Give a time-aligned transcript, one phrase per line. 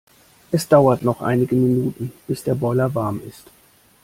[0.51, 3.51] Es dauert noch einige Minuten, bis der Boiler warm ist.